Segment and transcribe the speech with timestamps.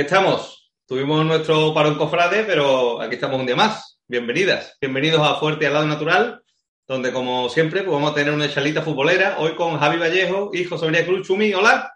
[0.00, 0.72] Aquí estamos.
[0.86, 4.00] Tuvimos nuestro parón cofrade, pero aquí estamos un día más.
[4.08, 6.42] Bienvenidas, bienvenidos a Fuerte y al lado natural,
[6.88, 10.64] donde como siempre pues vamos a tener una charlita futbolera, hoy con Javi Vallejo y
[10.64, 11.52] José María Cruz Chumi.
[11.52, 11.92] Hola.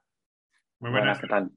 [0.81, 1.49] Muy buenas, ¿qué tal?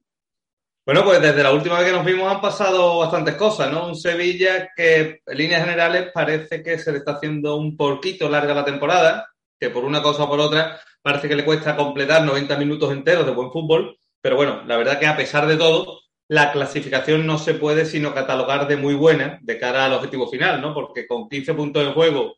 [0.86, 3.86] Bueno, pues desde la última vez que nos vimos han pasado bastantes cosas, ¿no?
[3.86, 8.54] Un Sevilla que en líneas generales parece que se le está haciendo un poquito larga
[8.54, 9.28] la temporada,
[9.60, 13.26] que por una cosa o por otra parece que le cuesta completar 90 minutos enteros
[13.26, 17.38] de buen fútbol, pero bueno, la verdad que a pesar de todo, la clasificación no
[17.38, 20.74] se puede sino catalogar de muy buena de cara al objetivo final, ¿no?
[20.74, 22.36] Porque con 15 puntos de juego,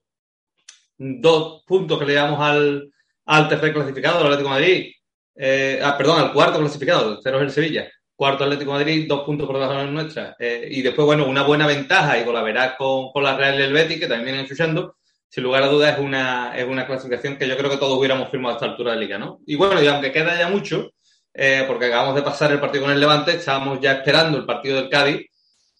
[0.97, 2.91] dos puntos que le damos al,
[3.27, 4.93] al tercer clasificado, al Atlético Madrid,
[5.35, 9.24] eh, ah, perdón, al cuarto clasificado, el tercero es el Sevilla, cuarto Atlético Madrid, dos
[9.24, 12.35] puntos por debajo de la nuestra, eh, y después, bueno, una buena ventaja, y con
[12.35, 14.96] la verás con, con la Real del Betis, que también vienen chuchando,
[15.29, 18.30] sin lugar a dudas es una, es una clasificación que yo creo que todos hubiéramos
[18.30, 19.41] firmado a esta altura de liga, ¿no?
[19.46, 20.91] Y bueno, y aunque queda ya mucho,
[21.33, 24.77] eh, porque acabamos de pasar el partido con el Levante, estábamos ya esperando el partido
[24.77, 25.27] del Cádiz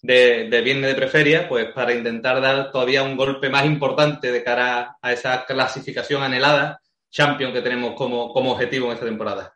[0.03, 4.45] de, de viernes de preferia, pues para intentar dar todavía un golpe más importante de
[4.45, 9.53] cara a esa clasificación anhelada, Champion que tenemos como, como objetivo en esta temporada.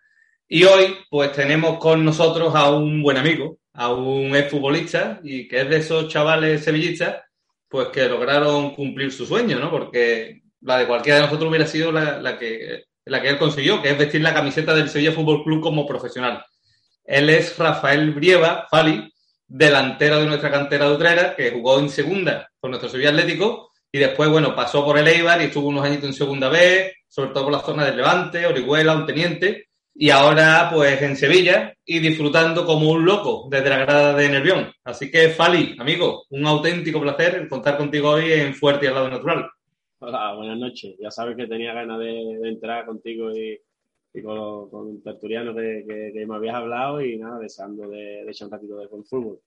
[0.49, 5.63] Y hoy, pues tenemos con nosotros a un buen amigo, a un exfutbolista, y que
[5.63, 7.23] es de esos chavales sevillistas,
[7.69, 9.71] pues que lograron cumplir su sueño, ¿no?
[9.71, 13.91] Porque la de cualquiera de nosotros hubiera sido la que la que él consiguió, que
[13.91, 16.45] es vestir la camiseta del Sevilla Fútbol Club como profesional.
[17.05, 19.13] Él es Rafael Brieva, Fali,
[19.47, 23.99] delantero de nuestra cantera de Utrera, que jugó en segunda con nuestro Sevilla Atlético y
[23.99, 27.45] después, bueno, pasó por el Eibar y estuvo unos añitos en segunda B, sobre todo
[27.45, 32.67] por la zona del Levante, Orihuela, un teniente, y ahora pues en Sevilla y disfrutando
[32.67, 34.73] como un loco desde la grada de Nervión.
[34.83, 39.11] Así que, Fali, amigo, un auténtico placer contar contigo hoy en Fuerte y al lado
[39.11, 39.49] natural.
[40.07, 40.97] Hola, buenas noches.
[40.99, 43.59] Ya sabes que tenía ganas de, entrar contigo y,
[44.23, 48.53] con, con tertuliano que, que, me habías hablado y nada, deseando de, de echar un
[48.53, 49.41] ratito de fútbol.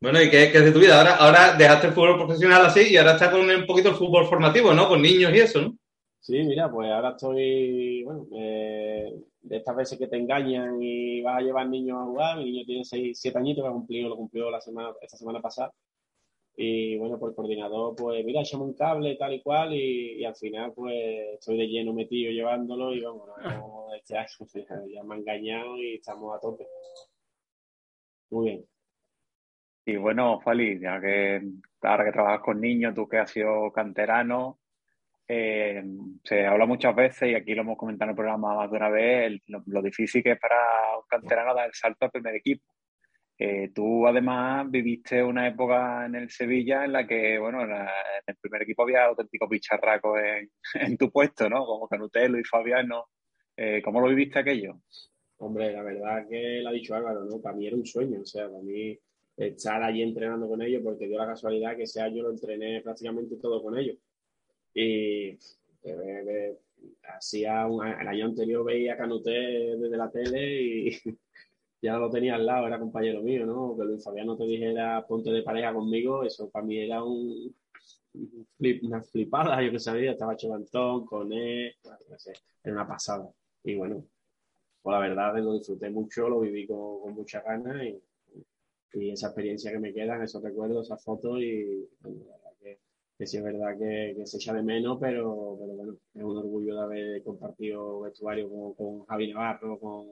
[0.00, 0.98] Bueno, ¿y qué, es de tu vida?
[0.98, 4.26] Ahora, ahora dejaste el fútbol profesional así y ahora estás con un poquito el fútbol
[4.26, 4.88] formativo, ¿no?
[4.88, 5.78] Con niños y eso, ¿no?
[6.18, 11.38] Sí, mira, pues ahora estoy, bueno, eh, de estas veces que te engañan y vas
[11.38, 14.50] a llevar niños a jugar, mi niño tiene 6, 7 añitos, que cumplido, lo cumplió
[14.50, 15.72] la semana, esta semana pasada,
[16.56, 20.72] y bueno, por coordinador, pues mira, echamos un cable tal y cual y, al final
[20.72, 20.94] pues
[21.34, 24.26] estoy de lleno metido llevándolo y vamos, no, este año
[24.94, 26.66] ya me ha engañado y estamos a tope.
[28.30, 28.64] Muy bien.
[29.86, 31.42] Y bueno, Fali, ya que
[31.82, 34.60] ahora que trabajas con niños, tú que has sido canterano,
[35.28, 35.82] eh,
[36.22, 38.88] se habla muchas veces y aquí lo hemos comentado en el programa más de una
[38.88, 40.56] vez, lo, lo, difícil que es para
[40.96, 42.73] un canterano dar el salto al primer equipo.
[43.36, 47.72] Eh, tú además viviste una época en el Sevilla en la que, bueno, en,
[48.26, 51.64] el primer equipo había auténticos bicharracos en, en, tu puesto, ¿no?
[51.66, 53.06] Como Canutelo y Fabiano.
[53.56, 54.80] Eh, ¿Cómo lo viviste aquello?
[55.38, 57.40] Hombre, la verdad que lo ha dicho Álvaro, ¿no?
[57.40, 58.96] Para mí era un sueño, o sea, para mí
[59.36, 63.36] estar allí entrenando con ellos, porque dio la casualidad que ese año lo entrené prácticamente
[63.36, 63.96] todo con ellos.
[64.72, 65.36] Y
[65.82, 66.56] eh,
[67.16, 70.90] hacía un, el año anterior veía Canuté desde la tele y
[71.84, 73.76] ya lo tenía al lado, era compañero mío, ¿no?
[73.76, 77.54] Que Luis Fabiano te dijera ponte de pareja conmigo, eso para mí era un,
[78.56, 81.74] flip, una flipada, yo que sabía, estaba Chevantón, con él,
[82.08, 83.30] no sé, era una pasada.
[83.62, 84.02] Y bueno,
[84.80, 88.02] pues la verdad lo disfruté mucho, lo viví con, con mucha ganas y,
[88.94, 92.78] y, esa experiencia que me quedan, esos recuerdos, esas fotos y la verdad que,
[93.18, 96.36] que, sí es verdad que, que, se echa de menos, pero, pero bueno, es un
[96.38, 96.83] orgullo de
[97.24, 100.06] compartido vestuario con, con Javi Navarro, con,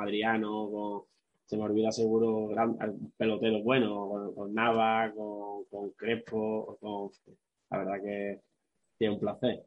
[0.00, 1.02] Adriano, con,
[1.44, 2.76] se me olvida seguro gran,
[3.16, 7.10] peloteros buenos, con, Nava, con, Crespo, con,
[7.70, 8.40] la verdad que
[8.98, 9.64] es un placer.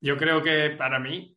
[0.00, 1.36] Yo creo que para mí,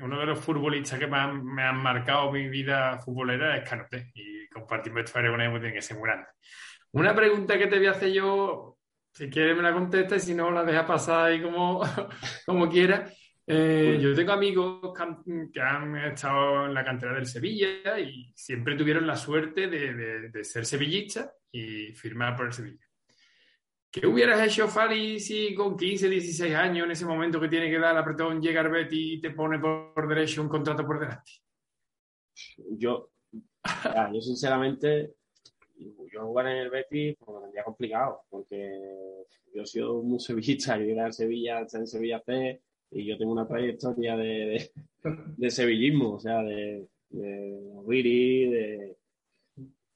[0.00, 4.48] uno de los futbolistas que más me han marcado mi vida futbolera es Canote y
[4.48, 6.26] compartir vestuario con él tiene que ser muy grande.
[6.92, 8.78] Una pregunta que te voy a hacer yo,
[9.12, 11.80] si quieres me la contestas y si no la dejas pasar ahí como,
[12.46, 13.12] como quieras.
[13.46, 14.94] Eh, yo tengo amigos
[15.52, 20.64] que han estado en la cantera del Sevilla y siempre tuvieron la suerte de, ser
[20.64, 22.86] sevillistas y firmar por el Sevilla.
[23.90, 27.78] ¿Qué hubieras hecho, Fali, si con 15, 16 años, en ese momento que tiene que
[27.78, 31.32] dar la apretón, llega Betty y te pone por derecho un contrato por delante?
[32.70, 33.10] Yo,
[34.14, 35.16] yo sinceramente,
[36.12, 39.24] yo jugar en el Betis pues, me tendría complicado, porque
[39.54, 42.60] yo he sido muy sevillista, yo llegué a Sevilla, en Sevilla C,
[42.90, 44.70] y yo tengo una trayectoria de,
[45.36, 48.96] de, sevillismo, o sea, de, de de,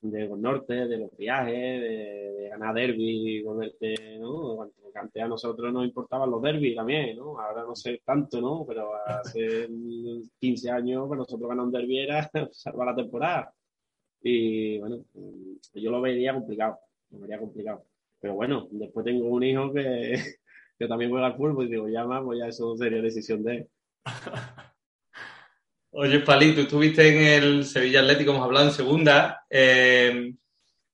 [0.00, 4.70] de los norte, de los viajes, de, ganar derby, volverte, ¿no?
[4.94, 7.38] Antes a nosotros nos importaban los derbis también, ¿no?
[7.38, 8.64] Ahora no sé tanto, ¿no?
[8.66, 9.68] Pero hace
[10.40, 13.54] 15 años, para nosotros ganar un derby era salvar la temporada.
[14.28, 15.04] Y bueno,
[15.72, 16.80] yo lo vería complicado,
[17.12, 17.84] lo vería complicado.
[18.20, 20.20] Pero bueno, después tengo un hijo que,
[20.78, 23.54] que también juega al fútbol y digo, ya más, pues ya eso sería decisión de
[23.54, 23.68] él.
[25.92, 29.44] Oye, Palito, tú estuviste en el Sevilla Atlético, hemos hablado en segunda.
[29.48, 30.34] Eh,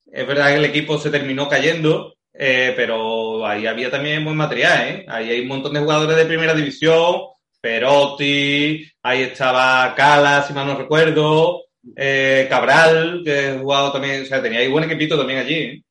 [0.07, 4.89] es verdad que el equipo se terminó cayendo, eh, pero ahí había también buen material,
[4.89, 5.07] ¿eh?
[5.09, 7.17] Ahí hay un montón de jugadores de primera división,
[7.63, 11.62] Perotti, ahí estaba Cala, si mal no recuerdo,
[11.97, 15.55] eh, Cabral, que ha jugado también, o sea, tenía ahí buen equipito también allí.
[15.55, 15.83] ¿eh?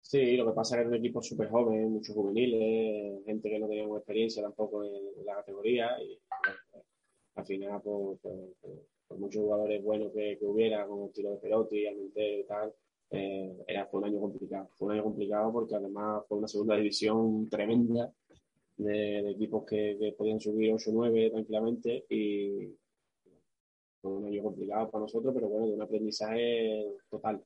[0.00, 3.58] Sí, lo que pasa es que era un equipo súper joven, muchos juveniles, gente que
[3.58, 4.92] no tenía experiencia tampoco en,
[5.24, 6.18] la categoría y
[7.36, 12.40] al final, por, por, muchos jugadores buenos que, hubiera, como el tiro de Perotti, Almentero
[12.40, 12.74] y tal,
[13.10, 14.68] eh, era, fue un año complicado.
[14.74, 18.12] Fue un año complicado porque además fue una segunda división tremenda
[18.76, 22.74] de, equipos que, podían subir 8 o 9 tranquilamente y
[24.12, 27.40] un año complicado para nosotros, pero bueno, de un aprendizaje total.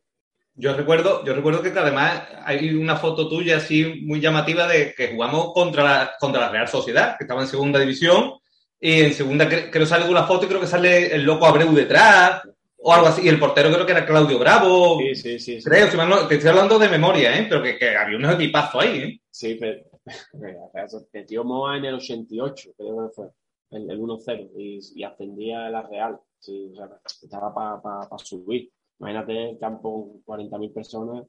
[0.55, 5.12] Yo recuerdo, yo recuerdo que además hay una foto tuya así muy llamativa de que
[5.12, 8.32] jugamos contra la, contra la Real Sociedad, que estaba en segunda división,
[8.81, 11.72] y en segunda creo, que sale una foto y creo que sale el loco Abreu
[11.72, 12.43] detrás,
[12.76, 13.22] o algo así.
[13.25, 14.99] Y el portero creo que era Claudio Bravo.
[14.99, 15.62] Sí, sí, sí.
[15.62, 15.88] Creo,
[16.26, 17.46] te estoy hablando de memoria, ¿eh?
[17.49, 19.20] Pero que, que había unos equipazos ahí, ¿eh?
[19.31, 19.82] Sí, pero
[21.12, 23.26] metió Moa en el 88, creo que fue,
[23.70, 26.19] el, el 1-0, y, y, ascendía a la Real.
[26.38, 26.88] Sí, o sea,
[27.23, 28.70] estaba para pa, pa subir.
[29.00, 31.26] Imagínate el campo con 40.000 personas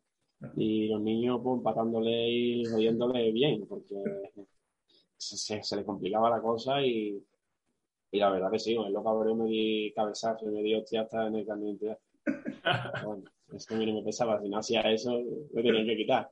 [0.56, 3.96] y los niños pues, empatándole y jodiéndole bien, porque
[5.18, 7.22] se, se, le complicaba la cosa y,
[8.12, 11.02] y la verdad que sí, en lo cabrón me di cabezazo y me di hostia
[11.02, 11.98] hasta en el cambio de
[13.06, 13.24] Bueno,
[13.54, 15.12] esto a mí no me pesaba, si no hacía eso,
[15.54, 16.30] me tenían que quitar.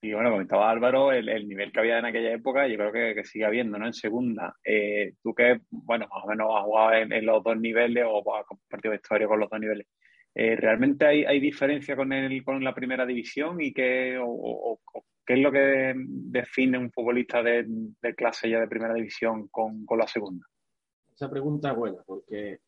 [0.00, 3.14] Y bueno, comentaba Álvaro, el, el, nivel que había en aquella época, yo creo que,
[3.16, 3.86] que sigue habiendo, ¿no?
[3.86, 4.54] En segunda.
[4.64, 8.46] Eh, tú que, bueno, más o menos has jugado en, los dos niveles o has
[8.46, 9.88] compartido historia con los dos niveles.
[10.34, 14.20] Eh, ¿Realmente hay, hay, diferencia con, el, con la primera división y qué,
[15.26, 19.84] qué es lo que define un futbolista de, de clase ya de primera división con,
[19.84, 20.46] con, la segunda?
[21.12, 22.60] Esa pregunta es buena, porque,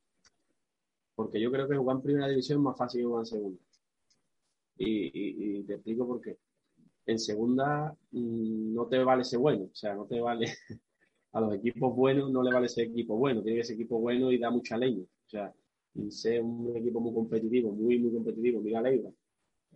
[1.14, 3.62] porque yo creo que jugar en primera división es más fácil que jugar en segunda.
[4.78, 6.36] Y, y te explico por qué
[7.10, 10.46] en segunda mm, no te vale ser bueno, o sea, no te vale,
[11.32, 14.30] a los equipos buenos no le vale ser equipo bueno, tiene que ser equipo bueno
[14.32, 15.52] y da mucha leña, o sea,
[16.08, 19.12] ser un equipo muy competitivo, muy, muy competitivo, mira Leibar,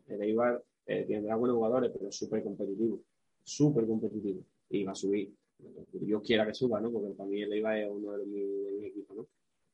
[0.06, 3.00] el Eibar eh, tendrá buenos jugadores, pero es súper competitivo,
[3.42, 5.32] súper competitivo, y va a subir,
[5.92, 6.90] yo quiera que suba, ¿no?
[6.90, 9.26] Porque para mí el Eibar es uno de mis, equipos, ¿no?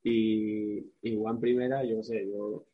[0.02, 2.64] Y, y Juan Primera, yo no sé, yo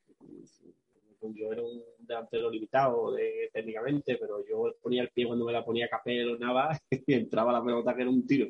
[1.21, 5.65] yo era un delantero limitado de, técnicamente, pero yo ponía el pie cuando me la
[5.65, 8.49] ponía Capel o Nava y entraba la pelota que era un tiro,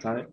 [0.00, 0.28] ¿sabes?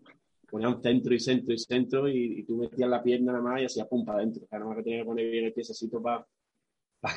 [0.49, 3.65] Ponía un centro y centro y centro y, tú metías la pierna nada más y
[3.65, 4.45] hacías pum para adentro.
[4.51, 6.27] nada más que tenía que poner bien el piececito para,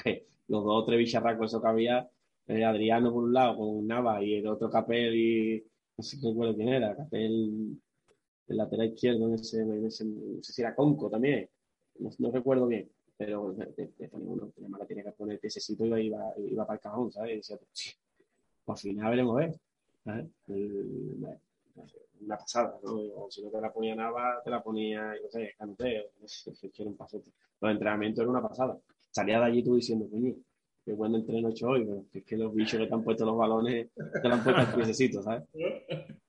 [0.02, 2.08] que los dos o tres bicharracos eso que había,
[2.46, 5.64] eh, Adriano por un lado con Nava y el otro Capel y
[5.96, 7.78] no sé recuerdo quién era, Capel
[8.48, 11.48] el lateral izquierdo, en ese, no sé si era Conco también,
[12.18, 16.34] no recuerdo bien pero te, te, uno, además la tenía que poner sitio y iba,
[16.38, 17.32] iba para el cajón, ¿sabes?
[17.32, 17.98] Y decía, pues,
[18.66, 19.54] al final veremos ver,
[20.04, 20.26] ¿sabes?
[22.20, 22.92] una pasada, ¿no?
[22.92, 26.04] O si no te la ponía nada, te la ponía, no sé, canuteo,
[26.74, 27.30] quiero un pasote.
[27.60, 28.78] Los entrenamientos eran una pasada.
[29.10, 30.34] Salía de allí tú diciendo, coño,
[30.84, 33.36] que bueno entreno hecho hoy, pero es que los bichos que te han puesto los
[33.36, 35.44] balones te lo han puesto al piececito, ¿sabes?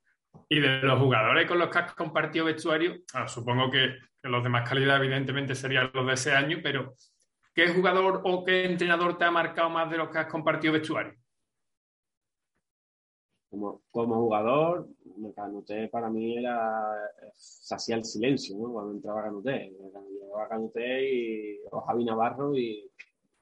[0.49, 4.49] Y de los jugadores con los que has compartido vestuario, ah, supongo que los de
[4.49, 6.93] más calidad, evidentemente, serían los de ese año, pero
[7.53, 11.13] ¿qué jugador o qué entrenador te ha marcado más de los que has compartido vestuario?
[13.49, 14.87] Como, como jugador,
[15.35, 16.93] Canuté para mí era.
[17.33, 18.71] se hacía el silencio, ¿no?
[18.71, 19.71] Cuando entraba Canuté.
[19.71, 22.89] Llegaba Canuté y, o Javi Navarro y,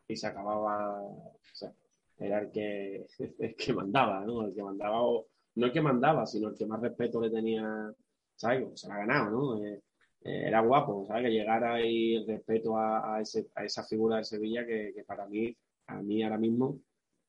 [0.08, 1.02] y se acababa.
[1.02, 1.74] O sea,
[2.20, 3.06] era el que,
[3.40, 4.46] el que mandaba, ¿no?
[4.46, 7.94] El que mandaba, o, no el que mandaba, sino el que más respeto le tenía,
[8.36, 8.80] ¿sabes?
[8.80, 9.64] Se la ha ganado, ¿no?
[9.64, 9.82] Eh,
[10.22, 11.24] eh, era guapo, ¿sabes?
[11.24, 15.26] Que llegara ahí el respeto a, a, ese, a esa figura de Sevilla que, para
[15.28, 15.56] mí,
[15.88, 16.80] a mí ahora mismo,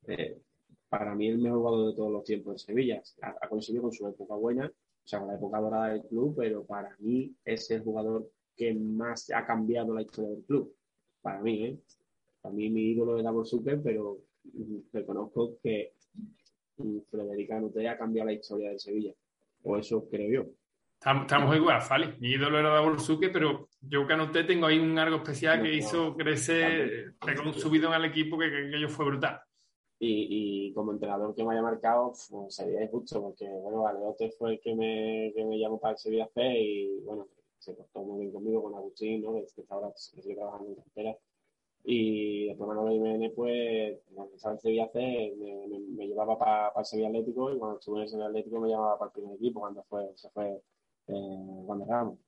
[0.07, 0.41] eh,
[0.89, 3.03] para mí el mejor jugador de todos los tiempos de Sevilla.
[3.23, 6.65] Ha, coincidido con su época buena, o sea, con la época dorada del club, pero
[6.65, 10.75] para mí es el jugador que más ha cambiado la historia del club.
[11.21, 11.79] Para mí, ¿eh?
[12.41, 14.21] Para mí mi ídolo era Borsuke, pero
[14.93, 15.96] reconozco que
[16.77, 19.13] mm, Federica Nute ha cambiado la historia de Sevilla.
[19.63, 20.51] O eso creo yo.
[20.99, 22.15] Estamos igual, Fali.
[22.19, 27.15] Mi ídolo era Davorsuke, pero yo que tengo ahí un algo especial que hizo crecer,
[27.25, 29.41] pegó un subido en el equipo que, que, que fue brutal.
[29.99, 34.55] Y, y, como entrenador que me haya marcado, pues, sería injusto, porque bueno, Aleote fue
[34.55, 37.29] el que me, que me llamó para el Sevilla C y bueno,
[37.59, 39.35] se portó muy bien conmigo, con Agustín, ¿no?
[39.35, 41.17] que ahora sigue trabajando en cartera.
[41.89, 46.85] Y después Manuel Jiménez, pues, cuando estaba en Sevilla C, me, me, llevaba para el
[46.85, 49.61] Sevilla Atlético y cuando estuve en el Sevilla Atlético me llamaba para el primer equipo
[49.61, 50.49] cuando fue, se fue
[51.07, 52.19] eh, cuando Ramos.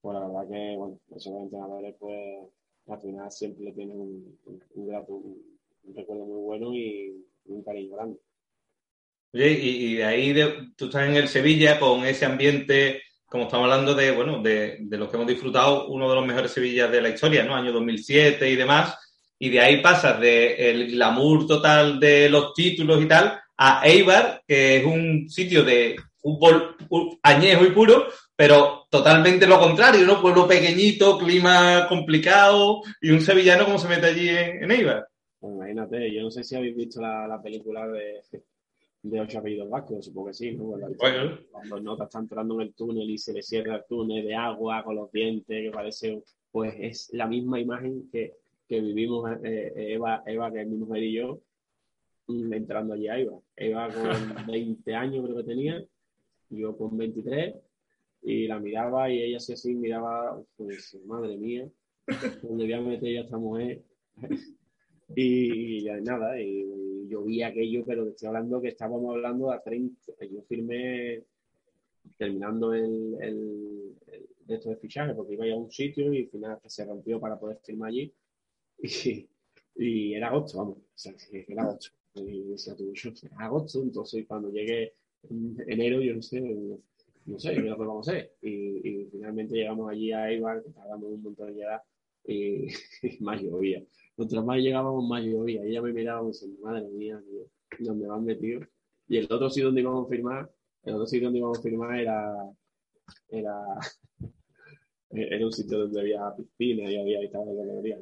[0.00, 2.40] Pues la verdad que, bueno, esos entrenadores, pues,
[2.88, 4.38] al final siempre le tienen un,
[4.74, 8.18] un, recuerdo muy bueno y un cariño grande.
[9.32, 10.34] Oye, y, de ahí
[10.76, 13.00] tú estás en el Sevilla con ese ambiente,
[13.34, 16.52] como estamos hablando de, bueno, de, de los que hemos disfrutado, uno de los mejores
[16.52, 17.56] Sevillas de la historia, ¿no?
[17.56, 18.96] Año 2007 y demás
[19.38, 24.76] y de ahí pasas del glamour total de los títulos y tal a Eibar, que
[24.76, 26.76] es un sitio de fútbol
[27.22, 30.22] añejo y puro, pero totalmente lo contrario, ¿no?
[30.22, 35.08] Pueblo pequeñito, clima complicado y un sevillano como se mete allí en, Eibar.
[35.40, 38.22] Pues imagínate, yo no sé si habéis visto la, película de,
[39.04, 40.64] de Ocho Apellidos Vascos, supongo que sí, ¿no?
[40.64, 41.38] Bueno.
[41.52, 44.82] Cuando Nota está entrando en el túnel y se le cierra el túnel de agua
[44.82, 48.34] con los dientes, que parece, pues es la misma imagen que
[48.68, 51.40] que vivimos eh, eh, Eva, Eva, que es mi mujer y yo,
[52.28, 53.38] mm, entrando allí a Eva.
[53.56, 54.04] Eva con
[54.46, 55.84] 20 años creo que tenía,
[56.50, 57.54] yo con 23,
[58.22, 61.68] y la miraba y ella así así miraba, pues madre mía,
[62.42, 63.82] donde voy a meter yo a esta mujer.
[65.14, 70.42] Y, nada, y, yo vi aquello, pero estoy hablando que estábamos hablando a 30, yo
[70.48, 71.22] firmé
[72.16, 73.94] terminando el, el,
[74.46, 77.20] de estos de fichaje, porque iba a, a un sitio y al final se rompió
[77.20, 78.12] para poder firmar allí
[79.76, 81.90] y, era agosto, vamos, o sea, era agosto.
[82.14, 84.94] Y decía tú, yo, agosto, entonces cuando llegue
[85.66, 88.34] enero, yo no sé, no sé, qué vamos a hacer.
[88.42, 91.82] Y, finalmente llegamos allí a Eibar, que tardamos un montón de llegar,
[92.26, 92.68] y,
[93.20, 93.82] más llovía.
[94.16, 95.64] Mientras más llegábamos, más llovía.
[95.64, 97.22] Y ella me miraba y me madre mía,
[97.78, 98.60] ¿dónde van metido?
[99.08, 100.50] Y el otro sitio donde íbamos a firmar,
[100.84, 102.34] el otro sitio donde íbamos a firmar era,
[103.28, 103.56] era
[105.10, 107.98] era un sitio donde había piscina y había de galería.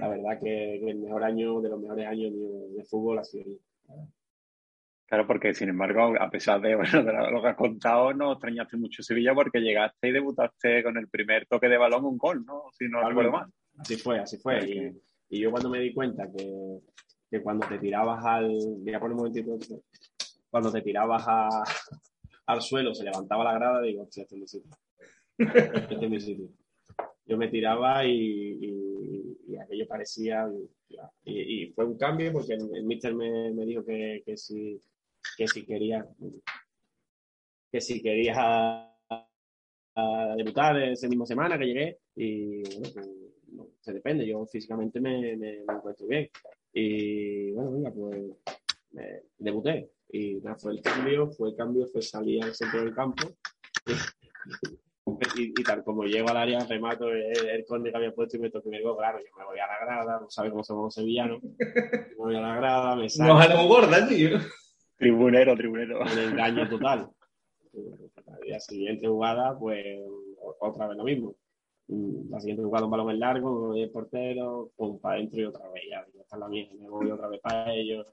[0.00, 2.32] La verdad que, el mejor año, de los mejores años
[2.74, 3.56] de, fútbol ha sido
[5.06, 8.76] Claro, porque sin embargo, a pesar de, bueno, de lo que has contado, no extrañaste
[8.76, 12.64] mucho Sevilla porque llegaste y debutaste con el primer toque de balón un gol, ¿no?
[12.72, 13.50] Si no recuerdo mal.
[13.78, 14.58] Así fue, así fue.
[14.68, 16.80] Y, y, yo cuando me di cuenta que,
[17.30, 18.50] que, cuando te tirabas al.
[18.82, 19.56] Mira por un momentito.
[20.50, 21.48] Cuando te tirabas a,
[22.46, 24.62] al suelo, se levantaba la grada, digo, hostia, esto es
[25.38, 26.48] este mi sitio.
[27.26, 30.48] Yo me tiraba y, y, aquello parecía.
[31.24, 34.80] Y, fue un cambio porque el, mister me, me, dijo que, que, si,
[35.36, 36.06] que si quería
[37.70, 38.92] que si quería
[40.36, 41.98] debutar esa misma semana que llegué.
[42.14, 44.26] Y bueno, pues, se depende.
[44.26, 46.28] Yo físicamente me, me, encuentro bien.
[46.72, 48.22] Y bueno, venga, pues
[49.38, 49.90] debuté.
[50.10, 53.28] Y nada, fue el cambio, fue el cambio, fue salir al centro del campo
[55.36, 58.50] y, tal como llego al área, remato el, el conde que había puesto y me
[58.50, 60.94] toco y me digo, claro, yo me voy a la grada, no sabes cómo somos
[60.94, 63.34] sevillanos, me voy a la grada, me salgo.
[63.34, 64.38] Nos gorda, tío.
[64.96, 66.00] Tribunero, tribunero.
[66.00, 67.10] Un engaño total.
[68.46, 69.98] La siguiente jugada, pues
[70.60, 71.34] otra vez lo mismo.
[72.30, 75.84] La siguiente jugada un balón largo, el portero, pum, para adentro y otra vez.
[75.90, 78.06] Ya, ya está la mía, me voy otra vez para ellos.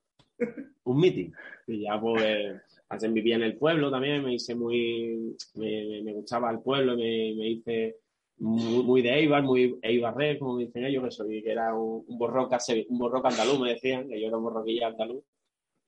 [0.83, 1.31] Un meeting.
[1.67, 6.59] Y ya pues antes vivía en el pueblo también, me hice muy, me, gustaba el
[6.59, 7.97] pueblo, me, me hice
[8.37, 12.59] muy, de Eibar, muy Eibarré, como dicen ellos, que soy, que era un, un borroca,
[12.89, 15.23] un borroca andaluz, me decían, que yo era un borroquilla andaluz.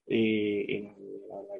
[0.08, 0.82] Y,
[1.28, 1.56] la verdad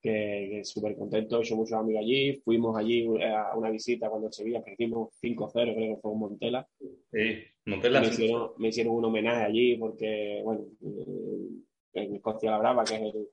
[0.00, 4.28] que, que, súper contento, he hecho muchos amigos allí, fuimos allí a una visita cuando
[4.28, 6.68] en Sevilla, perdimos 5-0, creo que fue en Montela.
[7.12, 8.00] Sí, Montela.
[8.00, 12.94] Me hicieron, me hicieron un homenaje allí porque, bueno, eh, en Escocia la Brava, que
[12.94, 13.28] es el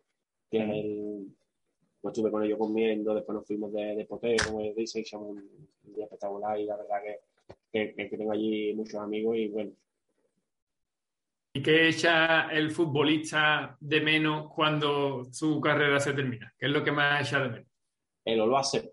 [0.50, 1.36] que es el,
[2.02, 5.68] pues estuve con ellos comiendo, después nos fuimos de, de poteo, como dice, hicimos un,
[5.84, 6.98] día espectacular y la verdad
[7.72, 9.72] que, que, tengo allí muchos amigos y bueno.
[11.56, 16.54] ¿Y qué echa el futbolista de menos cuando su carrera se termina?
[16.60, 17.70] ¿Qué es lo que más echa de menos?
[18.26, 18.92] El Oloase.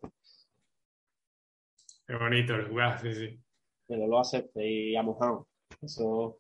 [2.06, 3.40] Qué bonito el jugar, sí, sí.
[3.88, 5.40] El Oloase y a Moján.
[5.80, 6.38] Eso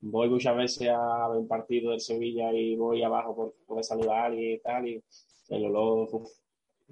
[0.00, 4.34] voy muchas veces a ver un partido del Sevilla y voy abajo por poder saludar
[4.34, 5.02] y tal, y
[5.48, 6.28] el olor, uf,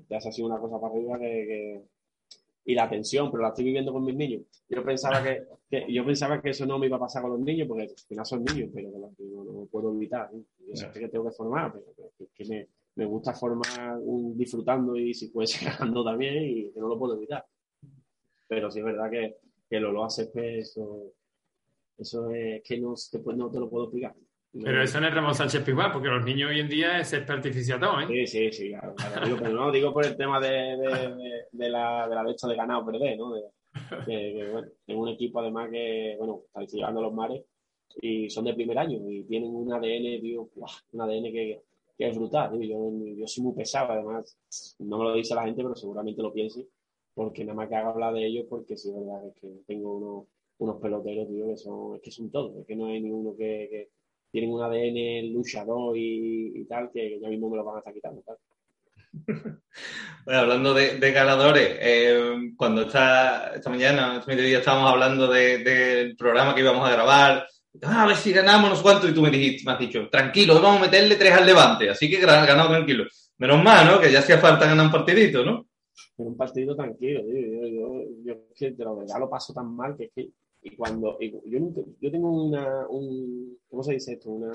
[0.09, 1.83] te hace así una cosa para arriba que,
[2.64, 4.42] y la tensión, pero la estoy viviendo con mis niños.
[4.68, 5.47] Yo pensaba que,
[5.88, 8.26] yo pensaba que eso no me iba a pasar con los niños, porque al final
[8.26, 10.30] son niños, pero no, no puedo evitar.
[10.33, 15.12] Yo sé que tengo que formar, pero, que me, me, gusta formar un, disfrutando y
[15.12, 17.44] si puede ganando también, y que no lo puedo evitar.
[18.49, 19.37] Pero sí es verdad que,
[19.68, 21.12] que el olor a césped, eso,
[21.99, 22.94] eso es que no,
[23.37, 24.14] no te lo puedo explicar.
[24.62, 27.26] Pero eso no es Ramón Sánchez Pizjuán, porque los niños hoy en día es ser
[27.26, 28.06] todo, ¿eh?
[28.06, 28.94] Sí, sí, sí, claro.
[29.25, 32.54] Digo, pero no, digo por el tema de, de, de, la, de la de de
[32.56, 33.34] ganado perder, ¿no?
[34.06, 37.42] que, bueno, tengo un equipo además que, bueno, está llevando los mares
[38.00, 40.49] y son de primer año y tienen un ADN, tío,
[40.92, 41.62] un ADN que,
[41.96, 42.52] que es brutal.
[42.61, 44.38] Yo, yo soy muy pesado, además,
[44.78, 46.66] no me lo dice la gente, pero seguramente lo piense,
[47.12, 50.26] porque nada más que hago hablar de ellos, porque sí, verdad, es que tengo unos,
[50.58, 53.68] unos peloteros, tío, que son, es que son todos, es que no hay ninguno que,
[53.70, 53.88] que
[54.34, 57.94] tienen un ADN luchador y, y tal, que ya mismo me lo van a estar
[57.94, 58.20] quitando.
[58.22, 58.36] Tal.
[60.24, 66.54] Bueno, hablando de, ganadores, eh, cuando esta, esta mañana, este mediodía, estábamos hablando del programa
[66.54, 67.46] que íbamos a grabar,
[67.82, 70.08] ah, a ver si ganamos, no sé cuánto, y tú me, dijiste, me has dicho,
[70.08, 73.04] tranquilo, vamos a meterle tres al levante, así que ganado tranquilo.
[73.36, 74.00] Menos mal, ¿no?
[74.00, 75.66] Que ya hacía falta ganar un partidito, ¿no?
[76.16, 77.68] un partido tranquilo, tío.
[77.68, 80.30] Yo, yo, yo, de verdad lo paso tan mal que es que.
[80.64, 81.18] Y cuando.
[81.21, 81.59] yo,
[82.00, 82.88] yo tengo una.
[82.88, 84.30] Un, ¿Cómo se dice esto?
[84.30, 84.52] Una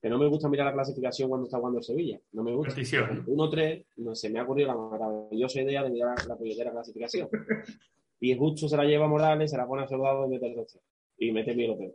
[0.00, 2.20] que no me gusta mirar la clasificación cuando está jugando el Sevilla.
[2.32, 2.74] No me gusta.
[2.74, 7.28] 1-3, no se me ha ocurrido la maravillosa idea de mirar la, la clasificación.
[8.20, 10.78] y justo se la lleva Morales, se la pone a Soldado y mete el 2
[11.18, 11.94] Y mete mi López.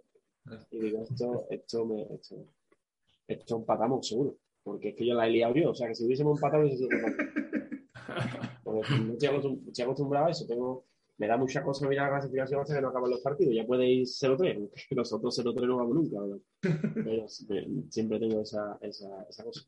[0.71, 2.35] Y digo, esto, esto, me, esto,
[3.27, 4.35] esto empatamos seguro.
[4.63, 5.71] Porque es que yo la he liado yo.
[5.71, 6.89] O sea, que si hubiésemos empatado, hubiese sido
[8.63, 10.45] Porque no estoy acostumbrado a eso.
[10.47, 10.85] Tengo,
[11.21, 13.53] me da mucha cosa mirar la clasificación hasta que no acaban los partidos.
[13.53, 16.17] Ya puede ir 0-3, nosotros 0-3 no vamos nunca,
[16.95, 19.61] Pero siempre tengo esa, esa, esa cosa.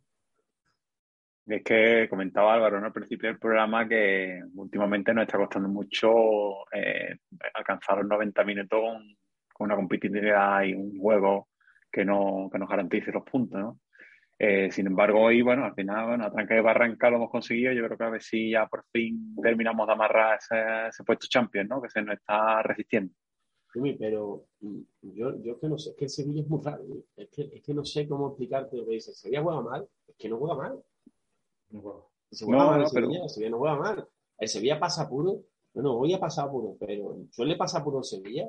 [1.45, 2.87] Es que comentaba Álvaro ¿no?
[2.87, 7.19] al principio del programa que últimamente nos está costando mucho eh,
[7.53, 9.15] alcanzar los 90 minutos con,
[9.53, 11.49] con, una competitividad y un juego
[11.91, 13.59] que, no, que nos garantice los puntos.
[13.59, 13.79] ¿no?
[14.39, 17.71] Eh, sin embargo, hoy, bueno, al final, bueno, a tranca de barranca lo hemos conseguido.
[17.71, 21.67] Yo creo que a ver si ya por fin terminamos de amarrar ese, puesto champion,
[21.67, 21.81] ¿no?
[21.81, 23.13] Que se nos está resistiendo.
[23.73, 26.83] Sí, pero mm, yo, yo que no sé, es que el Sevilla es muy raro.
[27.15, 29.13] Es que, es que no sé cómo explicarte lo que dice.
[29.13, 30.83] Sevilla juega mal, es que no juega mal.
[31.69, 31.99] No juega,
[32.31, 34.07] se juega mal el Sevilla, Sevilla no juega mal.
[34.37, 35.41] El Sevilla pasa puro.
[35.73, 38.47] Bueno, hoy ha pasado puro, pero suele pasar puro el Sevilla.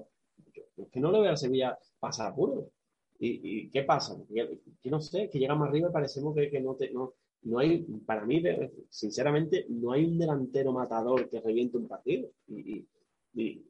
[0.76, 2.70] es que no le veo al Sevilla pasar puro.
[3.18, 4.16] ¿Y, qué pasa?
[4.32, 8.24] Que, no sé, que llegamos arriba y parecemos que, no, te, no, no hay, para
[8.24, 8.42] mí,
[8.88, 12.28] sinceramente, no hay un delantero matador que reviente un partido.
[12.48, 12.86] Y,
[13.34, 13.64] y,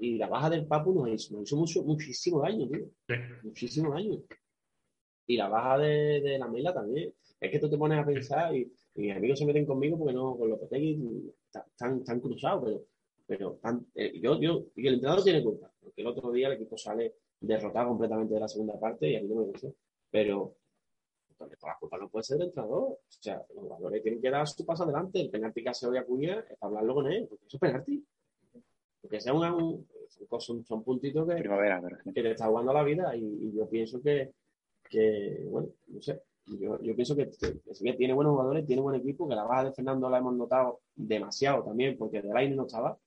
[0.00, 2.90] y la baja del Papu nos hizo, nos hizo mucho, muchísimo daño, tío.
[3.42, 4.22] Muchísimo daño.
[5.26, 7.12] Y la baja de, de, la Mela también.
[7.38, 10.36] Es que tú te pones a pensar y, mis amigos se meten conmigo porque no,
[10.36, 12.82] con los Lopetegui están, tan cruzados,
[13.26, 16.54] pero, pero eh, yo, yo, y el entrenador tiene culpa, porque el otro día el
[16.54, 19.72] equipo sale derrotar completamente de la segunda parte y a mí no me gustó.
[20.10, 20.54] Pero
[21.38, 22.82] la culpa no puede ser del entrenador.
[22.82, 25.20] O sea, los jugadores tienen que dar su paso adelante.
[25.20, 28.04] El penalti que hace hoy Acuña es para hablarlo con él, porque eso es penalti.
[29.00, 29.86] Porque sea un,
[30.38, 31.42] son, son, puntitos que,
[32.14, 34.32] que le está jugando la vida y, yo pienso que,
[34.88, 39.28] que, bueno, no sé, yo, yo pienso que, que, tiene buenos jugadores, tiene buen equipo,
[39.28, 42.98] que la baja de Fernando la hemos notado demasiado también, porque de aire no estaba.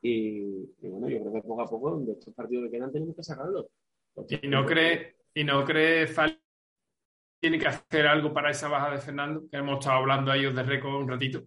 [0.00, 3.22] Y, bueno, yo creo que poco a poco, de estos partidos que quedan, tenemos que
[3.22, 3.66] sacarlos.
[4.42, 6.08] ¿Y no cree, y no cree
[7.40, 9.44] tiene que hacer algo para esa baja de Fernando?
[9.50, 11.44] Que hemos estado hablando a ellos de récord un ratito.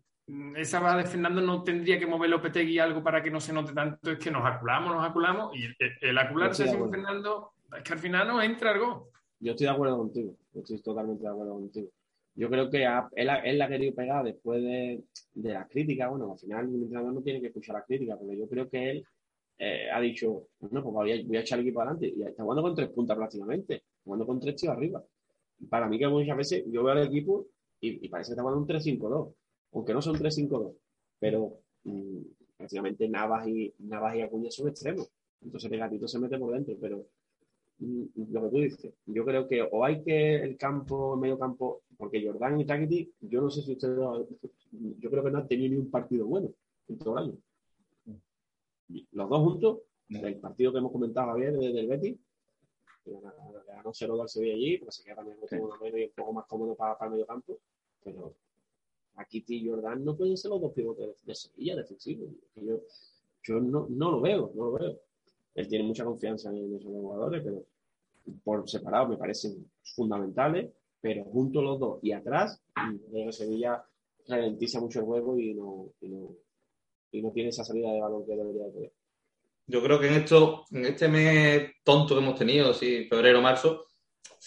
[0.55, 3.73] Esa baja de Fernando no tendría que mover Lopetegui algo para que no se note
[3.73, 4.11] tanto.
[4.11, 5.55] Es que nos aculamos, nos aculamos.
[5.55, 5.65] Y
[6.01, 9.09] el, acularse sin Fernando, es que al final no entra algo.
[9.39, 10.35] Yo estoy de acuerdo contigo.
[10.53, 11.89] Yo estoy totalmente de acuerdo contigo
[12.35, 16.09] yo creo que él, él, la ha querido pegar después de, de las críticas.
[16.09, 18.91] Bueno, al final el entrenador no tiene que escuchar las críticas, porque yo creo que
[18.91, 19.05] él
[19.57, 22.13] eh, ha dicho, bueno, pues voy a, voy a, echar el equipo adelante.
[22.15, 25.03] Y está jugando con tres puntas prácticamente, jugando con tres tíos arriba.
[25.69, 27.47] Para mí que muchas veces yo veo al equipo
[27.79, 29.33] y, parece que está jugando un 3-5-2,
[29.73, 30.75] aunque no son 3-5-2,
[31.19, 32.21] pero mm,
[32.57, 35.09] prácticamente Navas y, Navas y Acuña son extremos.
[35.41, 37.05] Entonces el gatito se mete por dentro, pero
[37.79, 41.81] lo que tú dices, yo creo que o hay que el campo, el medio campo,
[42.01, 45.69] porque Jordán y Takiti, yo no sé si ustedes, yo creo que no han tenido
[45.69, 46.49] ni un partido bueno
[46.87, 47.37] en todo el año.
[49.11, 52.17] Los dos juntos, el partido que hemos comentado ayer del Betis,
[53.05, 53.11] que
[53.67, 56.47] ganó 0 al Sevilla allí, porque se queda también uno menos y un poco más
[56.47, 57.59] cómodo para, para el medio campo,
[58.03, 58.33] pero
[59.15, 62.31] Takiti y Jordán no pueden ser los dos pivotes de, Sevilla defensivos.
[62.55, 62.81] Yo,
[63.43, 64.99] yo no, no lo veo, no lo veo.
[65.53, 67.63] Él tiene mucha confianza en esos jugadores, pero
[68.43, 73.83] por separado me parecen fundamentales, pero juntos los dos y atrás, mm, Sevilla
[74.27, 78.71] ralentiza mucho el juego y no, y no, tiene esa salida de balón que debería
[78.71, 78.91] tener.
[79.67, 83.85] Yo creo que en esto, en este mes tonto que hemos tenido, sí, febrero, marzo,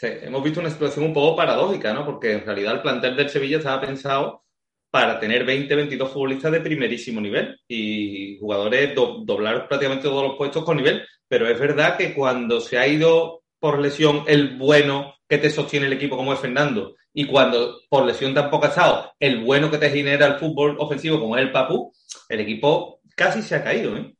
[0.00, 2.04] hemos visto una situación un poco paradójica, ¿no?
[2.04, 4.44] Porque en realidad el plantel del Sevilla estaba pensado
[4.90, 10.64] para tener 20, 22 futbolistas de primerísimo nivel y jugadores doblar prácticamente todos los puestos
[10.64, 11.02] con nivel.
[11.26, 15.86] Pero es verdad que cuando se ha ido por lesión el bueno que te sostiene
[15.86, 19.78] el equipo como es Fernando y cuando por lesión tampoco ha estado el bueno que
[19.78, 21.90] te genera el fútbol ofensivo como es el Papu,
[22.28, 24.14] el equipo casi se ha caído, ¿eh?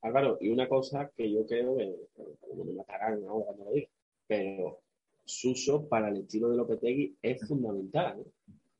[0.00, 1.96] Álvaro, y una cosa que yo creo que,
[2.40, 3.88] como me matarán ahora cuando lo diga,
[4.26, 4.80] pero
[5.22, 8.24] Suso para el estilo de Lopetegui es fundamental.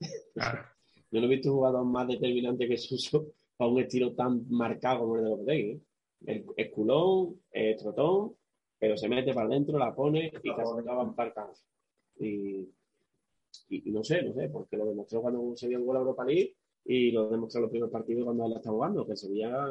[0.00, 0.06] ¿eh?
[1.10, 3.26] yo no he visto un jugador más determinante que Suso
[3.58, 5.70] para un estilo tan marcado como el de Lopetegui.
[5.70, 5.80] ¿eh?
[6.24, 8.32] El, es culón, es trotón,
[8.78, 11.52] pero se mete para adentro, la pone y casi acaba para
[12.20, 12.68] y,
[13.68, 16.24] y, y, no sé, no sé, porque lo demostró cuando se vio en Gol Europa
[16.24, 19.66] League y lo demostró en los primeros partidos cuando él está jugando, que Sevilla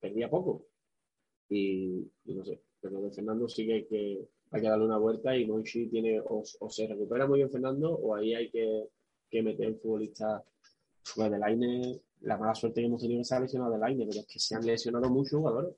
[0.00, 0.66] perdía poco.
[1.48, 4.98] Y, y, no sé, pero de Fernando sí que hay que, hay que darle una
[4.98, 8.88] vuelta y Monchi tiene, o, o, se recupera muy bien Fernando, o ahí hay que,
[9.30, 10.44] que meter un futbolista
[11.16, 12.00] del aire.
[12.22, 14.38] La mala suerte que hemos tenido que se ha lesionado del aire, pero es que
[14.38, 15.74] se han lesionado muchos jugadores.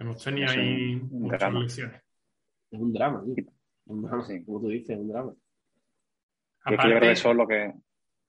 [0.00, 1.60] Hemos tenido ahí un muchas drama.
[1.60, 2.02] lesiones.
[2.70, 3.44] Es un drama, tío.
[3.86, 4.44] Un drama, Sí.
[4.44, 5.34] como tú dices, es un drama.
[6.64, 7.72] Que yo creo que eso es lo que.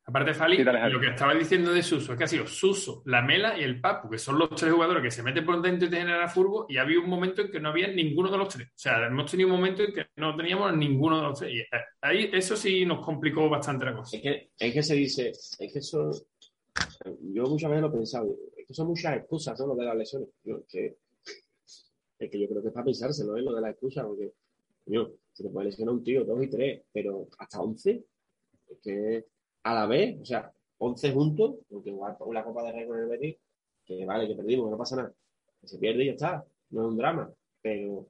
[0.03, 3.21] Aparte, Fali, Sí, lo que estaba diciendo de Suso es que ha sido Suso, la
[3.21, 5.91] Mela y el Papu, que son los tres jugadores que se meten por dentro y
[5.91, 8.67] te generan furbo, y había un momento en que no había ninguno de los tres.
[8.69, 11.53] O sea, hemos tenido un momento en que no teníamos ninguno de los tres.
[11.53, 11.67] Y eh,
[12.01, 14.17] ahí eso sí nos complicó bastante la cosa.
[14.17, 16.09] Es que, es que se dice, es que eso,
[17.33, 19.67] yo muchas veces lo he pensado, es que son muchas excusas, ¿no?
[19.67, 20.29] Lo de las lesiones.
[20.43, 20.95] Yo, que,
[22.25, 23.41] es que yo creo que es para pensárselo, ¿eh?
[23.41, 24.33] Lo de las excusas, porque,
[24.85, 28.03] coño, se te puede lesionar un tío, dos y tres, pero hasta once,
[28.69, 29.25] es que
[29.63, 33.07] a la vez, o sea, once juntos, porque igual la Copa de Rey con el
[33.07, 33.37] Betis,
[33.85, 35.13] que vale, que perdimos, que no pasa nada,
[35.59, 38.07] que se pierde y ya está, no es un drama, pero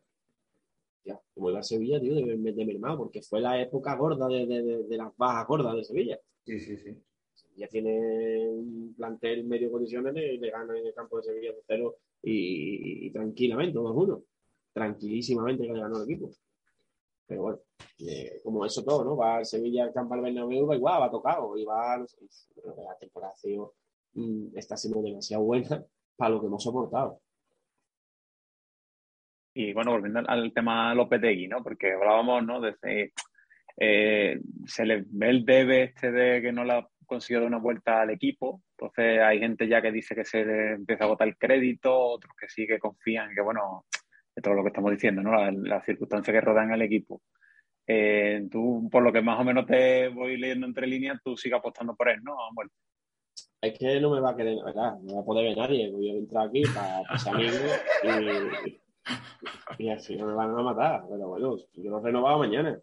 [1.04, 4.46] ya, como iba a Sevilla, tío, de, de mermado, porque fue la época gorda de,
[4.46, 6.20] de, de, de las bajas gordas de Sevilla.
[6.46, 6.98] Sí, sí, sí.
[7.56, 11.96] Ya tiene un plantel medio condiciones de, de ganar en el campo de Sevilla 2-0
[11.98, 14.24] y, y, tranquilamente, 2-1.
[14.74, 16.32] Tranquilísimamente que ganó el equipo.
[17.28, 17.60] Pero bueno,
[18.44, 19.16] como eso todo, ¿no?
[19.16, 21.58] Va al Sevilla al campo al Bernabéu, va igual, va tocado.
[21.58, 22.06] Y va, no
[22.84, 23.76] la temporada sido,
[24.14, 25.84] mm, está siendo demasiado buena
[26.16, 27.22] para lo que hemos soportado.
[29.54, 31.62] Y bueno, volviendo al, tema Lopetegui, ¿no?
[31.62, 32.62] Porque hablábamos, ¿no?
[32.62, 33.12] De
[33.78, 37.60] eh, se le ve el debe este de que no le ha conseguido dar una
[37.60, 38.62] vuelta al equipo.
[38.82, 40.42] Entonces hay gente ya que dice que se
[40.72, 43.86] empieza a agotar el crédito, otros que sí que confían que, bueno,
[44.36, 45.52] de todo lo que estamos diciendo, ¿no?
[45.52, 47.22] Las, circunstancias que rodean al equipo.
[47.86, 51.60] Eh, tú, por lo que más o menos te voy leyendo entre líneas, tú sigas
[51.60, 52.36] apostando por él, ¿no?
[52.56, 52.72] Bueno,
[53.62, 54.98] Es que no me va a querer, ¿verdad?
[55.04, 55.92] No va a poder ver nadie.
[55.92, 57.62] Voy a entrar aquí para pasar amigos
[59.78, 61.04] y, y así no me van a matar.
[61.08, 62.82] Pero bueno, yo lo renovaba mañana.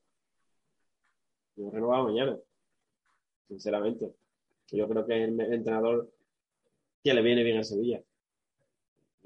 [1.56, 2.36] Yo lo renovaba mañana.
[3.48, 4.14] Sinceramente.
[4.72, 6.10] Yo creo que es el entrenador
[7.02, 8.00] que le viene bien a Sevilla.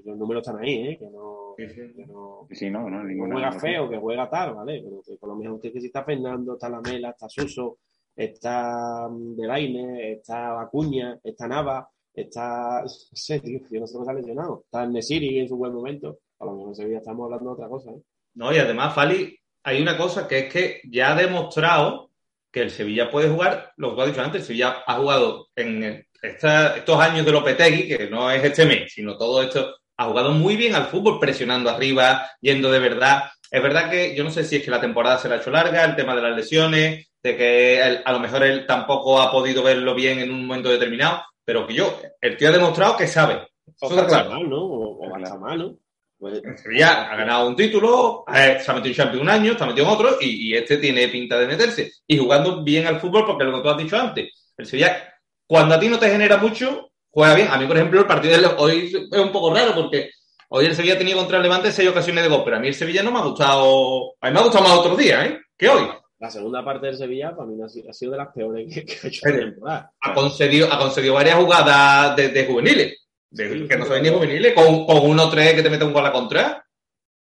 [0.05, 0.99] Los números están ahí, ¿eh?
[0.99, 1.93] Que no, Sí, sí.
[1.95, 3.35] que no, sí, no, no, ninguna.
[3.35, 4.81] juega feo, que juega tal, ¿vale?
[4.83, 7.79] Pero que por lo menos usted que si está Fernando, está Lamela, está Suso,
[8.17, 14.05] está mm, Delaine, está Acuña, está Nava, está, no sé, tío, yo no sé cómo
[14.07, 14.63] se ha lesionado.
[14.65, 16.19] Está Nesiri en su buen momento.
[16.39, 18.03] A lo mejor en Sevilla estamos hablando de otra cosa, ¿eh?
[18.35, 22.11] No, y además, Fali, hay una cosa que es que ya ha demostrado
[22.53, 26.07] que el Sevilla puede jugar, lo que has dicho antes, el Sevilla ha jugado en
[26.21, 30.33] esta, estos años de Lopetegui, que no es este mes, sino todo esto, ha jugado
[30.33, 33.31] muy bien al fútbol, presionando arriba, yendo de verdad.
[33.51, 35.51] Es verdad que yo no sé si es que la temporada se la ha hecho
[35.51, 39.31] larga, el tema de las lesiones, de que él, a lo mejor él tampoco ha
[39.31, 43.07] podido verlo bien en un momento determinado, pero que yo, el tío ha demostrado que
[43.07, 43.49] sabe.
[43.81, 44.31] Eso está claro.
[44.31, 44.63] mal, ¿no?
[44.63, 45.79] O, o estar mal, ¿no?
[46.23, 49.65] Pues, El Sevilla ha ganado un título, se ha metido en Champions un año, se
[49.65, 51.91] ha metido en otro y, y este tiene pinta de meterse.
[52.07, 55.75] Y jugando bien al fútbol, porque lo que tú has dicho antes, el Sevilla, cuando
[55.75, 57.49] a ti no te genera mucho, juega bien.
[57.51, 60.11] A mí, por ejemplo, el partido de hoy es un poco raro porque
[60.51, 62.75] hoy el Sevilla tenía contra el Levante seis ocasiones de gol, pero a mí el
[62.75, 65.41] Sevilla no me ha gustado, a mí me ha gustado más otros días, ¿eh?
[65.59, 65.89] Que hoy.
[66.21, 68.85] la segunda parte del Sevilla, para mí, ha sido, ha sido de las peores que,
[68.85, 69.93] que ha hecho la temporada.
[70.01, 73.02] Ha concedido, ha concedido varias jugadas de, de juveniles,
[73.33, 74.01] de, Sí, que no sí, sí.
[74.03, 76.67] ni juveniles, con, con uno o tres que te mete un gol a la contra.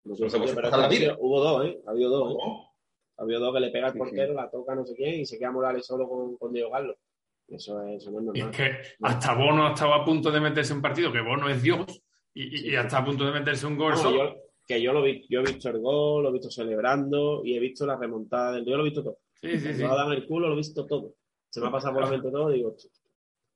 [0.05, 1.16] No sé, No se puede pero la vida.
[1.18, 1.81] hubo dos, ¿eh?
[1.87, 2.37] Ha habido dos, ¿eh?
[3.18, 5.27] Ha habido dos que le pega al Sí, portero, la toca no sé quién y
[5.27, 6.96] se queda Morales solo con, con Diego Carlos.
[7.49, 8.51] Eso, es, eso no es Y normal.
[8.51, 8.70] es que
[9.03, 12.68] hasta Bono estaba a punto de meterse en un partido, que Bono es Dios, y,
[12.68, 14.16] y- y hasta a punto de meterse un gol solo.
[14.16, 17.57] yo, que yo lo vi, yo he visto el gol, lo he visto celebrando y
[17.57, 19.18] he visto la remontada del yo lo he visto todo.
[19.35, 19.83] Sí, sí, sí.
[19.83, 21.14] Me va a dar el culo, lo he visto todo.
[21.51, 22.87] Se me ha pasado por la mente todo, digo, "Ch,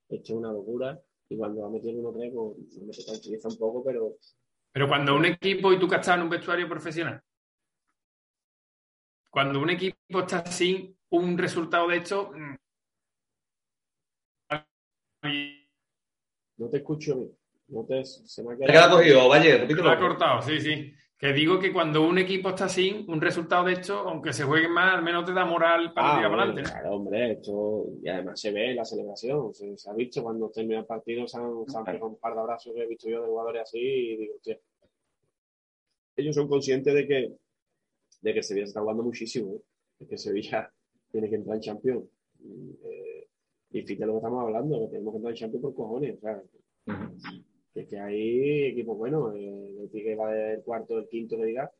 [0.08, 1.00] esto es una locura.
[1.28, 4.16] Y cuando va metiendo uno tres, pues me se tranquiliza un poco, pero
[4.72, 7.20] Pero cuando un equipo, y tú que has estado en un vestuario profesional,
[9.30, 12.56] cuando un equipo está sin un resultado de hecho, mm,
[16.56, 17.36] no te escucho bien.
[17.68, 18.98] No te, se me ha quedado.
[18.98, 20.94] cogido, Valle, me ha cortado, sí, sí.
[21.16, 24.68] Que digo que cuando un equipo está sin un resultado de esto, aunque se juegue
[24.68, 26.70] mal, al menos te da moral para Ah, tirar para adelante.
[26.70, 30.50] claro, hombre, esto, y además se ve en la celebración, se, se ha visto cuando
[30.50, 33.08] termina el partido, se han, se han pegado un par de abrazos que he visto
[33.08, 34.58] yo de jugadores así y digo, hostia,
[36.16, 37.32] ellos son conscientes de que,
[38.20, 39.60] de que Sevilla se está jugando muchísimo, ¿eh?
[40.00, 40.70] de que Sevilla
[41.10, 42.04] tiene que entrar en Champions.
[42.40, 43.28] Y, eh,
[43.70, 46.20] y fíjate lo que estamos hablando, que tenemos que entrar en Champions por cojones, o
[46.20, 46.42] sea,
[47.74, 51.72] es que hay equipos buenos, eh, el Tigre va del cuarto, del quinto de liga,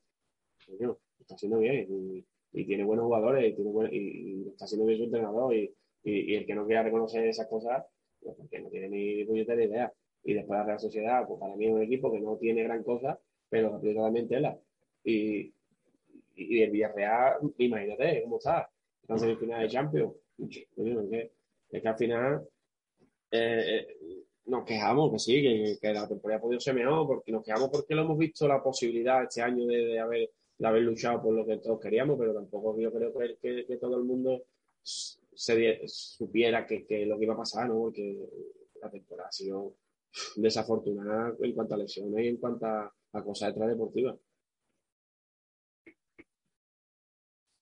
[0.67, 2.25] coño, está haciendo bien y,
[2.65, 3.55] tiene buenos jugadores
[3.93, 7.85] y, está haciendo bien su entrenador y, y- el que no quiera reconocer esas cosas,
[8.21, 9.93] pues porque no tiene ni puñetera idea.
[10.23, 12.83] Y después la Real Sociedad, pues para mí es un equipo que no tiene gran
[12.85, 14.57] cosa, pero aprieta también tela.
[15.03, 15.53] Y,
[16.37, 18.71] y el Villarreal, imagínate cómo está,
[19.03, 20.15] está en semifinal de Champions.
[20.39, 20.67] Es,
[21.11, 21.33] que,
[21.71, 22.49] es que al final
[23.31, 27.43] eh, eh, nos quejamos, que sí, que, la temporada ha podido ser mejor, porque nos
[27.45, 31.35] quejamos porque lo hemos visto la posibilidad este año de, haber, de haber luchado por
[31.35, 34.45] lo que todos queríamos, pero tampoco yo creo que, que- todo el mundo
[34.83, 37.75] se supiera que, que lo que iba a pasar, ¿no?
[37.79, 38.19] Porque
[38.81, 39.75] la temporada ha sido
[40.37, 44.17] desafortunada en cuanto a lesiones y en cuanto a, a cosas extradeportivas.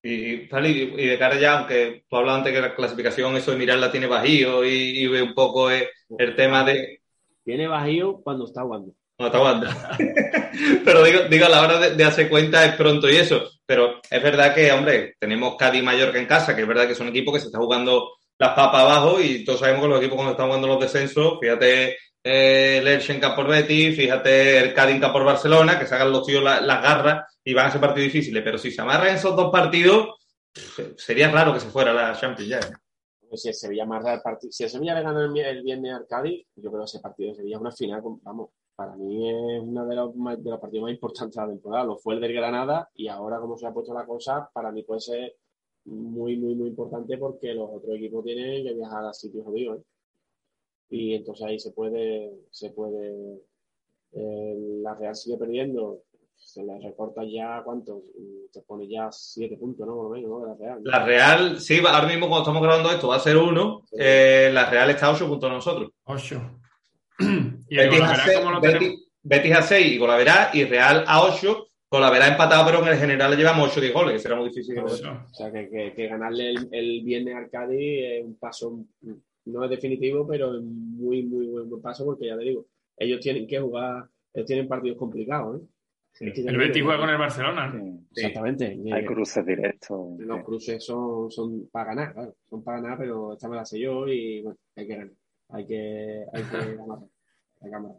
[0.03, 3.57] Y, y, y de cara ya, aunque tú hablabas antes que la clasificación, eso de
[3.57, 7.01] mirarla tiene bajío y, y ve un poco eh, el tema de.
[7.45, 8.93] Tiene bajío cuando está jugando.
[9.19, 9.69] No, está jugando.
[10.85, 13.49] Pero digo, digo, a la hora de, de hacer cuenta es pronto y eso.
[13.65, 16.95] Pero es verdad que, hombre, tenemos Cádiz y Mallorca en casa, que es verdad que
[16.95, 20.17] son equipos que se está jugando las papas abajo y todos sabemos que los equipos
[20.17, 24.75] cuando están jugando los descensos, fíjate eh, el Elche en Camp por Betis, fíjate el
[24.75, 27.81] Cádiz por Barcelona, que se hagan los tíos la- las garras y van a ser
[27.81, 28.43] partidos difíciles.
[28.43, 30.09] Pero si se amarran esos dos partidos,
[30.97, 32.59] sería raro que se fuera la Champions ya.
[32.59, 33.37] ¿eh?
[33.37, 36.47] Si el Sevilla amarra el partido, si el Sevilla le gana el, viernes al Cádiz,
[36.57, 39.87] yo creo que ese partido de Sevilla es una final, vamos, para mí es uno
[39.87, 41.85] de los, más- de los partidos más importantes de la temporada.
[41.85, 44.83] Lo fue el del Granada y ahora como se ha puesto la cosa, para mí
[44.83, 45.35] puede ser
[45.87, 49.83] muy, muy, muy importante porque los otros equipos tienen que viajar a sitios jodidos, ¿eh?
[50.95, 53.41] Y entonces ahí se puede, se puede,
[54.13, 56.03] eh, la Real sigue perdiendo,
[56.37, 58.03] se le recorta ya, ¿cuántos?
[58.51, 59.95] Se pone ya siete puntos, ¿no?
[59.95, 60.41] Por lo menos, ¿no?
[60.41, 60.81] De la Real.
[60.85, 63.85] La Real, sí, va- ahora mismo cuando estamos grabando esto va a ser uno.
[63.99, 65.91] eh, la Real está a 8 puntos de nosotros.
[66.05, 66.43] Ocho.
[67.69, 68.83] y el Betis a, seis, ¿cómo lo tenemos?
[68.83, 71.67] Betis, Betis a 6 y Golaverá, y Real a 8.
[71.91, 74.77] Golaverá empatado, pero en el general le llevamos 8 10 goles, que será muy difícil.
[74.79, 75.11] Eso.
[75.31, 78.79] O sea, que, que- que ganarle el, el viernes al Cádiz es un paso,
[79.47, 83.21] no es definitivo, pero es muy, muy buen, buen paso porque ya te digo, ellos
[83.21, 85.65] tienen que jugar, ellos tienen partidos complicados, ¿eh?
[86.21, 87.83] Es que ya El Betis juega con el Barcelona.
[88.15, 88.79] Exactamente.
[88.93, 90.19] Hay cruces directos.
[90.19, 93.81] los cruces son, son para ganar, claro, son para ganar, pero esta me la sé
[93.81, 95.13] yo y bueno, hay que ganar.
[95.49, 96.99] Hay que, hay que ganar.
[96.99, 97.93] Hay que ganar.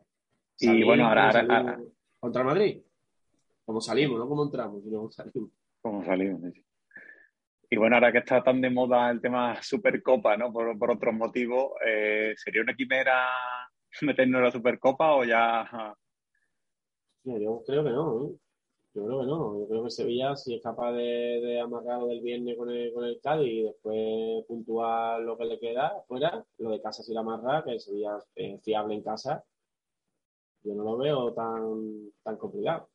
[0.59, 1.79] Y bueno, ahora-
[2.19, 2.81] ¿Contra Madrid?
[3.65, 5.49] Como salimos, no como entramos, sino como salimos.
[5.81, 6.41] Como salimos.
[6.53, 6.62] sí.
[7.73, 10.53] Y bueno, ahora que está tan de moda el tema Supercopa, ¿no?
[10.53, 13.25] Por, por otros motivos, eh, ¿sería una quimera
[14.03, 15.95] meternos en la Supercopa o ya
[17.23, 18.35] yo creo que no, ¿eh?
[18.93, 19.59] Yo creo que no.
[19.61, 22.93] Yo creo que Sevilla, si es capaz de, de amarrar lo del viernes con el,
[22.93, 27.11] con el Cádiz y después puntuar lo que le queda fuera, lo de casa si
[27.11, 29.43] la amarra, que Sevilla es fiable en casa,
[30.61, 32.87] yo no lo veo tan, tan complicado.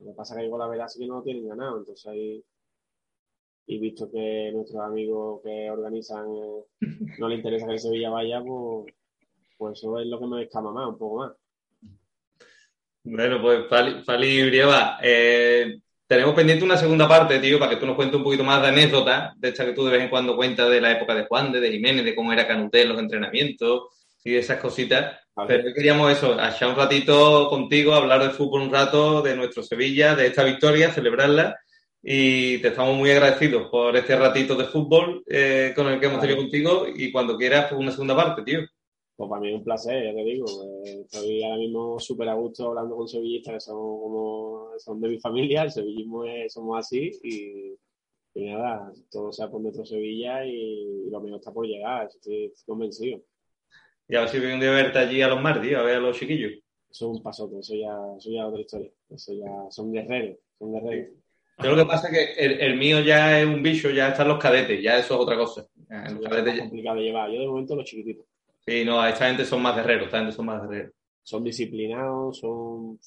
[0.00, 2.06] Lo que pasa es que con la verdad sí que no lo tienen ganado, entonces
[2.06, 2.44] ahí.
[3.66, 6.64] Y visto que nuestros amigos que organizan eh,
[7.18, 8.94] no le interesa que el Sevilla vaya, pues,
[9.58, 11.32] pues eso es lo que me escama más, un poco más.
[13.02, 17.86] Bueno, pues Fali, Fali Brieva, eh, tenemos pendiente una segunda parte, tío, para que tú
[17.86, 20.36] nos cuentes un poquito más de anécdotas, de esta que tú de vez en cuando
[20.36, 22.98] cuentas de la época de Juan, de, de Jiménez, de cómo era Canuté en los
[22.98, 23.88] entrenamientos
[24.24, 25.20] y de esas cositas.
[25.34, 25.48] Vale.
[25.48, 30.14] Pero queríamos eso, echar un ratito contigo, hablar de fútbol un rato, de nuestro Sevilla,
[30.14, 31.56] de esta victoria, celebrarla.
[32.08, 36.20] Y te estamos muy agradecidos por este ratito de fútbol eh, con el que hemos
[36.20, 36.86] tenido contigo.
[36.94, 38.60] Y cuando quieras, pues una segunda parte, tío.
[39.16, 40.46] Pues para mí es un placer, ya te digo.
[40.84, 45.08] eh, Estoy ahora mismo súper a gusto hablando con sevillistas que son como son de
[45.08, 45.64] mi familia.
[45.64, 47.74] El sevillismo es, somos así y,
[48.34, 52.06] y nada, todo sea por nuestro Sevilla y, y lo mejor está por llegar.
[52.06, 53.20] Estoy convencido.
[54.08, 55.82] Y a ver si voy un día a verte allí a los mar, tío, a
[55.82, 56.52] ver a los chiquillos.
[56.88, 58.90] Eso es un pasote, eso ya, eso ya es otra historia.
[59.10, 61.16] Eso ya son guerreros, son guerreros.
[61.62, 64.28] Yo lo que pasa es que el, el mío ya es un bicho, ya están
[64.28, 65.62] los cadetes, ya eso es otra cosa.
[65.88, 67.30] Eso los es cadetes más ya- complicado de llevar.
[67.30, 68.26] Yo de momento los chiquititos.
[68.66, 70.92] Sí, no, esta gente son más guerreros, esta gente son más guerreros.
[71.22, 72.98] son disciplinados, son,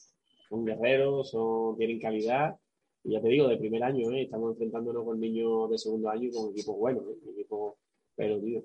[0.49, 2.55] son guerreros, son, tienen calidad.
[3.03, 4.23] Y ya te digo, de primer año, ¿eh?
[4.23, 7.31] estamos enfrentándonos con niños de segundo año y con equipos buenos, ¿eh?
[7.31, 7.75] equipos,
[8.15, 8.61] pero tío,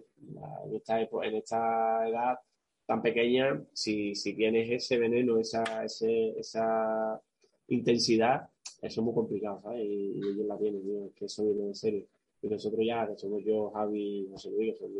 [0.66, 2.38] en esta, en esta edad
[2.86, 7.20] tan pequeña, si, si tienes ese veneno, esa, ese, esa
[7.68, 8.48] intensidad,
[8.82, 9.84] eso es muy complicado, ¿sabes?
[9.84, 12.06] Y, ellos la tienen, es que eso viene en serio.
[12.42, 14.90] Y nosotros ya, que somos yo, Javi, José Luis, que son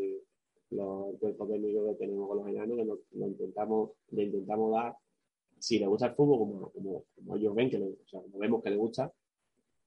[0.71, 4.95] los técnicos que tenemos con los enanos, que lo intentamos, le intentamos dar,
[5.59, 8.39] si le gusta el fútbol, como, como, como ellos ven, que le, o sea, como
[8.39, 9.13] vemos que le gusta,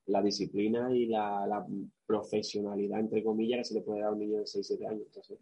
[0.07, 1.67] la disciplina y la, la,
[2.07, 5.03] profesionalidad, entre comillas, que se le puede dar a un niño de 6-7 años.
[5.07, 5.38] Entonces,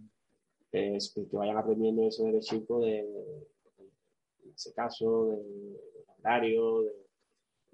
[0.72, 5.76] es que vayan aprendiendo eso desde chico, de, en ese caso, de,
[6.18, 7.05] horario, de,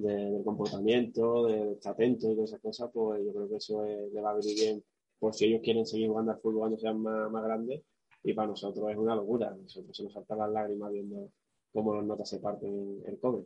[0.02, 4.20] del comportamiento, de estar atento y todas esas cosas, pues yo creo que eso le
[4.20, 4.84] va a venir bien
[5.18, 7.82] por si ellos quieren seguir jugando al fútbol cuando sean más, más grandes.
[8.24, 9.54] Y para nosotros es una locura.
[9.56, 11.30] Nosotros se nos saltan las lágrimas viendo
[11.72, 13.44] cómo las notas se parten el cobre.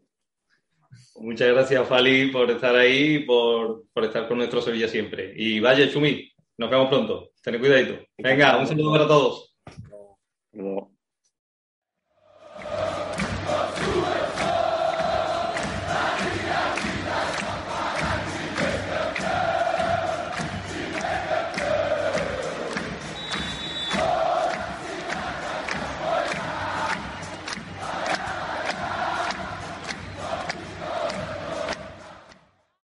[1.16, 5.32] Muchas gracias, Fali, por estar ahí y por, por, estar con nuestro Sevilla siempre.
[5.36, 7.30] Y vaya, Chumi, nos vemos pronto.
[7.42, 8.04] Ten cuidadito.
[8.18, 9.56] Venga, un saludo para todos.